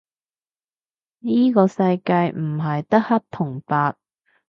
[1.19, 3.95] 依個世界唔係得黑同白